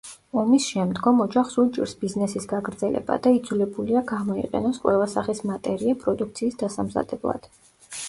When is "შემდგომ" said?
0.69-1.19